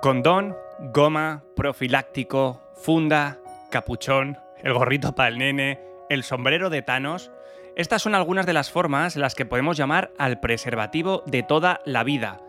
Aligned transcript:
Condón, 0.00 0.56
goma, 0.78 1.44
profiláctico, 1.54 2.62
funda, 2.72 3.38
capuchón, 3.70 4.38
el 4.62 4.72
gorrito 4.72 5.14
para 5.14 5.28
el 5.28 5.36
nene, 5.36 5.78
el 6.08 6.22
sombrero 6.22 6.70
de 6.70 6.80
Thanos. 6.80 7.30
Estas 7.76 8.00
son 8.00 8.14
algunas 8.14 8.46
de 8.46 8.54
las 8.54 8.70
formas 8.70 9.14
en 9.14 9.20
las 9.20 9.34
que 9.34 9.44
podemos 9.44 9.76
llamar 9.76 10.10
al 10.16 10.40
preservativo 10.40 11.22
de 11.26 11.42
toda 11.42 11.82
la 11.84 12.02
vida. 12.02 12.40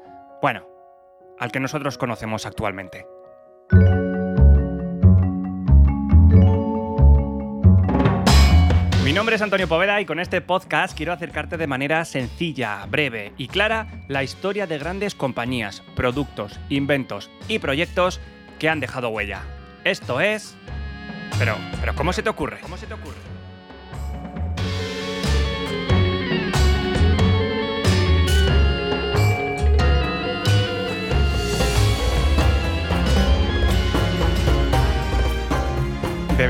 Bueno, 0.42 0.66
al 1.40 1.52
que 1.52 1.60
nosotros 1.60 1.98
conocemos 1.98 2.46
actualmente. 2.46 3.06
Nombre 9.22 9.36
es 9.36 9.42
Antonio 9.44 9.68
Poveda 9.68 10.02
y 10.02 10.06
con 10.08 10.20
este 10.20 10.42
podcast 10.42 10.98
quiero 10.98 11.14
acercarte 11.14 11.56
de 11.56 11.68
manera 11.68 12.04
sencilla, 12.06 12.84
breve 12.90 13.34
y 13.38 13.50
clara 13.50 13.86
la 14.08 14.24
historia 14.24 14.66
de 14.66 14.80
grandes 14.80 15.14
compañías, 15.14 15.84
productos, 15.96 16.60
inventos 16.70 17.30
y 17.48 17.60
proyectos 17.60 18.20
que 18.58 18.68
han 18.68 18.80
dejado 18.80 19.10
huella. 19.10 19.44
Esto 19.84 20.22
es... 20.22 20.56
Pero, 21.38 21.56
pero 21.80 21.94
¿cómo 21.94 22.14
se 22.14 22.24
te 22.24 22.30
ocurre? 22.30 22.62
¿Cómo 22.62 22.78
se 22.78 22.88
te 22.88 22.96
ocurre? 22.96 23.20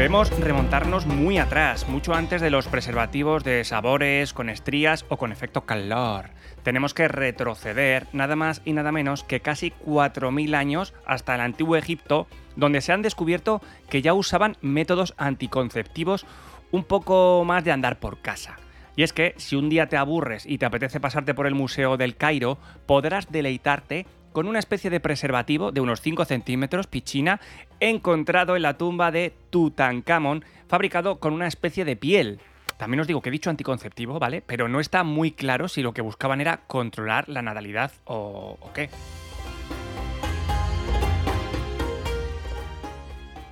Debemos 0.01 0.31
remontarnos 0.39 1.05
muy 1.05 1.37
atrás, 1.37 1.87
mucho 1.87 2.15
antes 2.15 2.41
de 2.41 2.49
los 2.49 2.67
preservativos 2.67 3.43
de 3.43 3.63
sabores, 3.63 4.33
con 4.33 4.49
estrías 4.49 5.05
o 5.09 5.17
con 5.17 5.31
efecto 5.31 5.67
calor. 5.67 6.31
Tenemos 6.63 6.95
que 6.95 7.07
retroceder 7.07 8.07
nada 8.11 8.35
más 8.35 8.63
y 8.65 8.73
nada 8.73 8.91
menos 8.91 9.23
que 9.23 9.41
casi 9.41 9.73
4.000 9.85 10.55
años 10.55 10.95
hasta 11.05 11.35
el 11.35 11.41
antiguo 11.41 11.76
Egipto, 11.76 12.26
donde 12.55 12.81
se 12.81 12.93
han 12.93 13.03
descubierto 13.03 13.61
que 13.91 14.01
ya 14.01 14.15
usaban 14.15 14.57
métodos 14.61 15.13
anticonceptivos 15.17 16.26
un 16.71 16.83
poco 16.83 17.43
más 17.45 17.63
de 17.63 17.71
andar 17.71 17.99
por 17.99 18.23
casa. 18.23 18.57
Y 18.95 19.04
es 19.04 19.13
que 19.13 19.35
si 19.37 19.55
un 19.55 19.70
día 19.70 19.87
te 19.87 19.98
aburres 19.98 20.48
y 20.48 20.57
te 20.57 20.65
apetece 20.65 20.99
pasarte 20.99 21.35
por 21.35 21.45
el 21.45 21.54
Museo 21.54 21.98
del 21.98 22.15
Cairo, 22.15 22.57
podrás 22.87 23.31
deleitarte 23.31 24.07
con 24.32 24.48
una 24.48 24.60
especie 24.60 24.90
de 24.90 24.99
preservativo 24.99 25.71
de 25.71 25.82
unos 25.82 26.01
5 26.01 26.26
centímetros, 26.26 26.87
pichina, 26.87 27.40
encontrado 27.79 28.55
en 28.55 28.62
la 28.62 28.77
tumba 28.77 29.12
de 29.12 29.34
Tutankamón, 29.49 30.46
fabricado 30.68 31.20
con 31.20 31.34
una 31.34 31.48
especie 31.48 31.85
de 31.85 31.96
piel. 31.96 32.40
También 32.77 33.01
os 33.01 33.07
digo 33.07 33.21
que 33.21 33.29
he 33.29 33.32
dicho 33.32 33.49
anticonceptivo, 33.49 34.18
¿vale? 34.18 34.41
Pero 34.41 34.68
no 34.68 34.79
está 34.79 35.04
muy 35.04 35.32
claro 35.32 35.68
si 35.68 35.84
lo 35.84 35.93
que 35.93 36.01
buscaban 36.01 36.41
era 36.41 36.62
controlar 36.65 37.29
la 37.29 37.41
natalidad 37.41 37.91
o, 38.05 38.57
qué. 38.73 38.90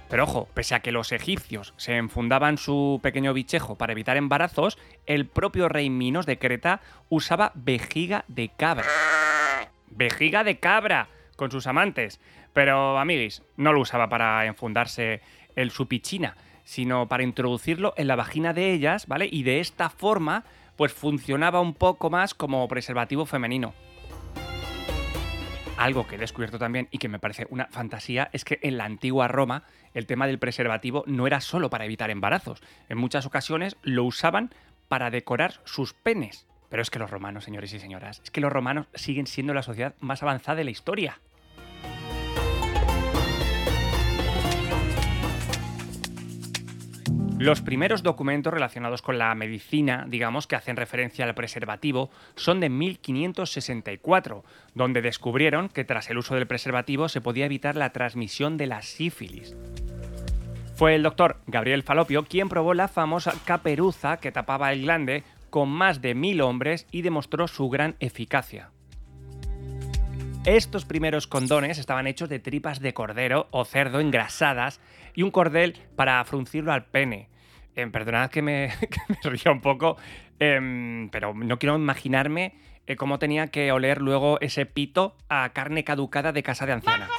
Pero 0.10 0.24
ojo, 0.24 0.48
pese 0.56 0.74
a 0.74 0.80
que 0.80 0.92
los 0.92 1.12
egipcios 1.12 1.76
se 1.78 1.96
enfundaban 1.96 2.58
su 2.58 3.00
pequeño 3.04 3.32
bichejo 3.36 3.76
para 3.76 3.92
evitar 3.92 4.18
embarazos, 4.18 4.80
el 5.06 5.28
propio 5.28 5.70
rey 5.70 5.92
Minos 5.92 6.26
de 6.26 6.40
Creta 6.40 6.82
usaba 7.10 7.52
vejiga 7.54 8.26
de 8.28 8.50
cabra 8.50 8.88
vejiga 9.92 10.44
de 10.44 10.60
cabra 10.60 11.10
con 11.36 11.52
sus 11.52 11.68
amantes. 11.68 12.20
Pero, 12.54 13.00
amiguis, 13.00 13.44
no 13.58 13.74
lo 13.74 13.82
usaba 13.82 14.10
para 14.10 14.46
enfundarse 14.46 15.22
el 15.56 15.72
supichina, 15.72 16.36
sino 16.64 17.08
para 17.08 17.24
introducirlo 17.24 17.94
en 17.98 18.08
la 18.08 18.16
vagina 18.16 18.54
de 18.54 18.72
ellas, 18.74 19.08
¿vale? 19.08 19.28
Y 19.32 19.44
de 19.44 19.60
esta 19.60 19.90
forma, 19.90 20.44
pues 20.76 20.94
funcionaba 20.94 21.62
un 21.62 21.74
poco 21.74 22.10
más 22.10 22.34
como 22.34 22.68
preservativo 22.68 23.26
femenino. 23.26 23.74
Algo 25.80 26.06
que 26.06 26.16
he 26.16 26.20
descubierto 26.20 26.60
también 26.60 26.90
y 26.92 26.98
que 26.98 27.08
me 27.08 27.20
parece 27.20 27.48
una 27.50 27.68
fantasía 27.68 28.30
es 28.34 28.44
que 28.44 28.60
en 28.64 28.78
la 28.78 28.84
antigua 28.84 29.30
Roma 29.30 29.64
el 29.94 30.08
tema 30.08 30.28
del 30.28 30.38
preservativo 30.38 31.06
no 31.08 31.26
era 31.26 31.40
solo 31.40 31.70
para 31.70 31.86
evitar 31.86 32.10
embarazos. 32.10 32.62
En 32.90 32.98
muchas 32.98 33.26
ocasiones 33.26 33.78
lo 33.82 34.04
usaban 34.04 34.54
para 34.90 35.10
decorar 35.10 35.62
sus 35.64 35.94
penes. 35.94 36.49
Pero 36.70 36.82
es 36.82 36.90
que 36.90 37.00
los 37.00 37.10
romanos, 37.10 37.44
señores 37.44 37.74
y 37.74 37.80
señoras, 37.80 38.22
es 38.24 38.32
que 38.32 38.42
los 38.42 38.52
romanos 38.52 38.88
siguen 38.94 39.28
siendo 39.28 39.54
la 39.54 39.64
sociedad 39.64 39.96
más 40.00 40.24
avanzada 40.24 40.58
de 40.58 40.64
la 40.64 40.72
historia. 40.72 41.20
Los 47.40 47.62
primeros 47.62 48.04
documentos 48.04 48.54
relacionados 48.54 49.02
con 49.02 49.18
la 49.18 49.34
medicina, 49.34 50.06
digamos, 50.10 50.46
que 50.46 50.58
hacen 50.58 50.76
referencia 50.76 51.24
al 51.24 51.36
preservativo, 51.36 52.10
son 52.36 52.60
de 52.60 52.68
1564, 52.68 54.44
donde 54.76 55.02
descubrieron 55.02 55.70
que 55.70 55.86
tras 55.86 56.10
el 56.10 56.18
uso 56.18 56.36
del 56.36 56.48
preservativo 56.48 57.08
se 57.08 57.22
podía 57.22 57.46
evitar 57.46 57.78
la 57.78 57.94
transmisión 57.94 58.58
de 58.58 58.68
la 58.68 58.82
sífilis. 58.82 59.56
Fue 60.76 60.96
el 60.96 61.04
doctor 61.04 61.38
Gabriel 61.48 61.84
Falopio 61.84 62.26
quien 62.26 62.50
probó 62.50 62.74
la 62.74 62.90
famosa 62.90 63.34
caperuza 63.46 64.18
que 64.18 64.34
tapaba 64.34 64.74
el 64.74 64.82
glande 64.82 65.24
con 65.50 65.70
más 65.70 66.02
de 66.02 66.16
mil 66.16 66.42
hombres 66.42 66.88
y 66.92 67.02
demostró 67.02 67.48
su 67.48 67.70
gran 67.70 67.96
eficacia. 68.00 68.72
Estos 70.46 70.86
primeros 70.86 71.28
condones 71.28 71.78
estaban 71.78 72.08
hechos 72.08 72.30
de 72.30 72.40
tripas 72.40 72.80
de 72.80 72.94
cordero 72.94 73.48
o 73.52 73.66
cerdo 73.66 74.00
engrasadas 74.00 74.80
y 75.14 75.24
un 75.24 75.32
cordel 75.32 75.76
para 75.96 76.24
fruncirlo 76.24 76.72
al 76.72 76.86
pene. 76.86 77.30
Eh, 77.76 77.86
perdonad 77.88 78.30
que 78.32 78.42
me, 78.42 78.74
ría 79.24 79.52
un 79.52 79.62
poco, 79.62 79.98
em, 80.40 81.10
pero 81.10 81.34
no 81.34 81.60
quiero 81.60 81.76
imaginarme 81.76 82.56
eh, 82.88 82.96
cómo 82.96 83.20
tenía 83.20 83.48
que 83.48 83.72
oler 83.72 84.02
luego 84.02 84.40
ese 84.42 84.66
pito 84.66 85.16
a 85.30 85.50
carne 85.50 85.84
caducada 85.84 86.32
de 86.32 86.42
casa 86.42 86.66
de 86.66 86.74
ancianas. 86.74 87.10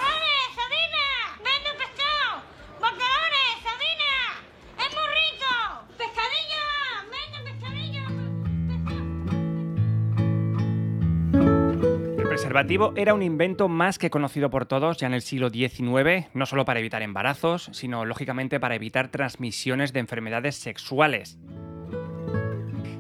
Preservativo 12.41 12.95
era 12.97 13.13
un 13.13 13.21
invento 13.21 13.69
más 13.69 13.99
que 13.99 14.09
conocido 14.09 14.49
por 14.49 14.65
todos 14.65 14.97
ya 14.97 15.07
en 15.07 15.13
el 15.13 15.21
siglo 15.21 15.51
XIX, 15.51 16.29
no 16.33 16.47
solo 16.47 16.65
para 16.65 16.81
evitar 16.81 17.03
embarazos, 17.03 17.69
sino 17.75 18.07
lógicamente 18.07 18.59
para 18.59 18.75
evitar 18.75 19.09
transmisiones 19.09 19.93
de 19.93 20.01
enfermedades 20.01 20.57
sexuales. 20.57 21.39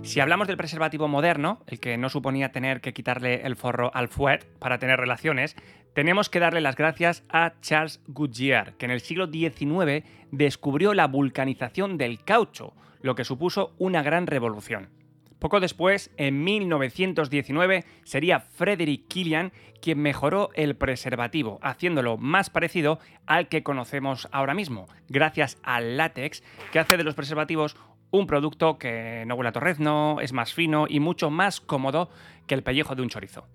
Si 0.02 0.20
hablamos 0.20 0.46
del 0.46 0.58
preservativo 0.58 1.08
moderno, 1.08 1.62
el 1.68 1.80
que 1.80 1.96
no 1.96 2.10
suponía 2.10 2.52
tener 2.52 2.82
que 2.82 2.92
quitarle 2.92 3.46
el 3.46 3.56
forro 3.56 3.90
al 3.94 4.08
fuet 4.08 4.44
para 4.58 4.78
tener 4.78 5.00
relaciones, 5.00 5.56
tenemos 5.94 6.28
que 6.28 6.38
darle 6.38 6.60
las 6.60 6.76
gracias 6.76 7.24
a 7.30 7.54
Charles 7.62 8.02
Goodyear, 8.08 8.74
que 8.74 8.84
en 8.84 8.90
el 8.90 9.00
siglo 9.00 9.26
XIX 9.26 10.04
descubrió 10.32 10.92
la 10.92 11.06
vulcanización 11.06 11.96
del 11.96 12.22
caucho, 12.22 12.74
lo 13.00 13.14
que 13.14 13.24
supuso 13.24 13.72
una 13.78 14.02
gran 14.02 14.26
revolución. 14.26 14.99
Poco 15.40 15.58
después, 15.58 16.10
en 16.18 16.44
1919, 16.44 17.84
sería 18.04 18.40
Frederick 18.40 19.08
Killian 19.08 19.52
quien 19.80 19.98
mejoró 19.98 20.50
el 20.54 20.76
preservativo, 20.76 21.58
haciéndolo 21.62 22.18
más 22.18 22.50
parecido 22.50 22.98
al 23.24 23.48
que 23.48 23.62
conocemos 23.62 24.28
ahora 24.32 24.52
mismo, 24.52 24.86
gracias 25.08 25.58
al 25.62 25.96
látex, 25.96 26.42
que 26.72 26.78
hace 26.78 26.98
de 26.98 27.04
los 27.04 27.14
preservativos 27.14 27.74
un 28.10 28.26
producto 28.26 28.78
que 28.78 29.24
no 29.26 29.34
huele 29.34 29.48
a 29.48 29.52
torrezno, 29.52 30.18
es 30.20 30.34
más 30.34 30.52
fino 30.52 30.86
y 30.88 31.00
mucho 31.00 31.30
más 31.30 31.60
cómodo 31.60 32.10
que 32.46 32.54
el 32.54 32.62
pellejo 32.62 32.94
de 32.94 33.02
un 33.02 33.08
chorizo. 33.08 33.46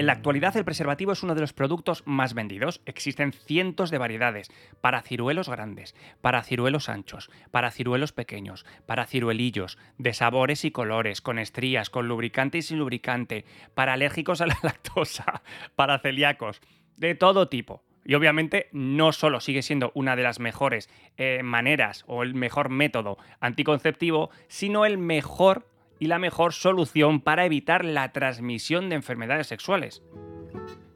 En 0.00 0.06
la 0.06 0.14
actualidad 0.14 0.56
el 0.56 0.64
preservativo 0.64 1.12
es 1.12 1.22
uno 1.22 1.34
de 1.34 1.42
los 1.42 1.52
productos 1.52 2.04
más 2.06 2.32
vendidos. 2.32 2.80
Existen 2.86 3.34
cientos 3.34 3.90
de 3.90 3.98
variedades 3.98 4.50
para 4.80 5.02
ciruelos 5.02 5.50
grandes, 5.50 5.94
para 6.22 6.42
ciruelos 6.42 6.88
anchos, 6.88 7.30
para 7.50 7.70
ciruelos 7.70 8.12
pequeños, 8.12 8.64
para 8.86 9.04
ciruelillos, 9.04 9.76
de 9.98 10.14
sabores 10.14 10.64
y 10.64 10.70
colores, 10.70 11.20
con 11.20 11.38
estrías, 11.38 11.90
con 11.90 12.08
lubricante 12.08 12.56
y 12.56 12.62
sin 12.62 12.78
lubricante, 12.78 13.44
para 13.74 13.92
alérgicos 13.92 14.40
a 14.40 14.46
la 14.46 14.56
lactosa, 14.62 15.42
para 15.76 15.98
celíacos, 15.98 16.62
de 16.96 17.14
todo 17.14 17.50
tipo. 17.50 17.84
Y 18.02 18.14
obviamente 18.14 18.70
no 18.72 19.12
solo 19.12 19.38
sigue 19.40 19.60
siendo 19.60 19.92
una 19.94 20.16
de 20.16 20.22
las 20.22 20.40
mejores 20.40 20.88
eh, 21.18 21.42
maneras 21.42 22.04
o 22.06 22.22
el 22.22 22.34
mejor 22.34 22.70
método 22.70 23.18
anticonceptivo, 23.38 24.30
sino 24.48 24.86
el 24.86 24.96
mejor 24.96 25.69
y 26.00 26.06
la 26.06 26.18
mejor 26.18 26.54
solución 26.54 27.20
para 27.20 27.44
evitar 27.44 27.84
la 27.84 28.10
transmisión 28.10 28.88
de 28.88 28.96
enfermedades 28.96 29.46
sexuales. 29.46 30.02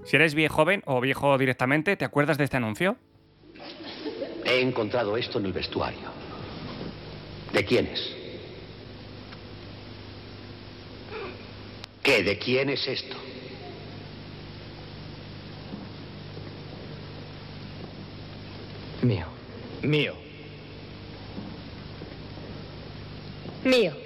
Si 0.04 0.16
eres 0.16 0.34
viejo 0.34 0.56
joven 0.56 0.82
o 0.86 1.00
viejo 1.00 1.38
directamente, 1.38 1.96
¿te 1.96 2.04
acuerdas 2.04 2.38
de 2.38 2.44
este 2.44 2.56
anuncio? 2.56 2.96
He 4.44 4.60
encontrado 4.60 5.16
esto 5.16 5.38
en 5.38 5.46
el 5.46 5.52
vestuario. 5.52 6.10
¿De 7.52 7.64
quién 7.64 7.86
es? 7.86 8.16
¿Qué? 12.02 12.22
¿De 12.22 12.38
quién 12.38 12.70
es 12.70 12.86
esto? 12.88 13.16
Mío. 19.02 19.26
Mío. 19.82 20.14
Mío. 23.64 24.03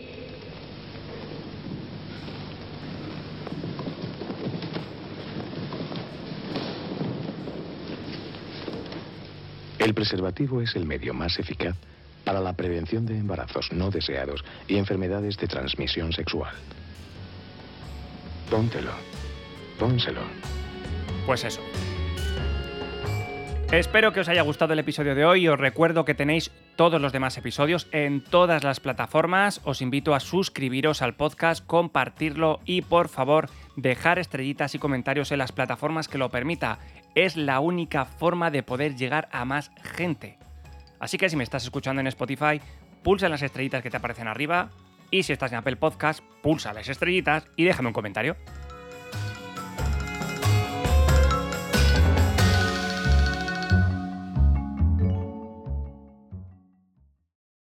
El 9.88 9.94
preservativo 9.94 10.60
es 10.60 10.76
el 10.76 10.84
medio 10.84 11.14
más 11.14 11.38
eficaz 11.38 11.74
para 12.22 12.40
la 12.40 12.52
prevención 12.52 13.06
de 13.06 13.16
embarazos 13.16 13.72
no 13.72 13.90
deseados 13.90 14.44
y 14.66 14.76
enfermedades 14.76 15.38
de 15.38 15.46
transmisión 15.46 16.12
sexual. 16.12 16.54
Póntelo. 18.50 18.90
Pónselo. 19.78 20.20
Pues 21.24 21.42
eso. 21.44 21.62
Espero 23.72 24.12
que 24.12 24.20
os 24.20 24.28
haya 24.28 24.42
gustado 24.42 24.74
el 24.74 24.78
episodio 24.78 25.14
de 25.14 25.24
hoy. 25.24 25.48
Os 25.48 25.58
recuerdo 25.58 26.04
que 26.04 26.14
tenéis 26.14 26.50
todos 26.76 27.00
los 27.00 27.12
demás 27.12 27.38
episodios 27.38 27.86
en 27.90 28.22
todas 28.22 28.64
las 28.64 28.80
plataformas. 28.80 29.62
Os 29.64 29.80
invito 29.80 30.14
a 30.14 30.20
suscribiros 30.20 31.00
al 31.00 31.14
podcast, 31.14 31.64
compartirlo 31.64 32.60
y 32.66 32.82
por 32.82 33.08
favor 33.08 33.48
dejar 33.80 34.18
estrellitas 34.18 34.74
y 34.74 34.78
comentarios 34.78 35.30
en 35.30 35.38
las 35.38 35.52
plataformas 35.52 36.08
que 36.08 36.18
lo 36.18 36.30
permita. 36.30 36.78
Es 37.14 37.36
la 37.36 37.60
única 37.60 38.04
forma 38.04 38.50
de 38.50 38.62
poder 38.62 38.96
llegar 38.96 39.28
a 39.32 39.44
más 39.44 39.70
gente. 39.82 40.38
Así 40.98 41.16
que 41.16 41.28
si 41.28 41.36
me 41.36 41.44
estás 41.44 41.64
escuchando 41.64 42.00
en 42.00 42.08
Spotify, 42.08 42.60
pulsa 43.02 43.26
en 43.26 43.32
las 43.32 43.42
estrellitas 43.42 43.82
que 43.82 43.90
te 43.90 43.96
aparecen 43.96 44.26
arriba. 44.26 44.70
Y 45.10 45.22
si 45.22 45.32
estás 45.32 45.52
en 45.52 45.58
Apple 45.58 45.76
Podcast, 45.76 46.20
pulsa 46.42 46.72
las 46.72 46.88
estrellitas 46.88 47.46
y 47.56 47.64
déjame 47.64 47.88
un 47.88 47.94
comentario. 47.94 48.36